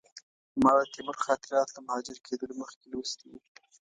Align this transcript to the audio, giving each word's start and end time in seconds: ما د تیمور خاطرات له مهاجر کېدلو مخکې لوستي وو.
ما 0.63 0.71
د 0.77 0.79
تیمور 0.93 1.17
خاطرات 1.25 1.67
له 1.71 1.79
مهاجر 1.87 2.17
کېدلو 2.25 2.53
مخکې 2.61 2.85
لوستي 2.91 3.25
وو. 3.29 3.39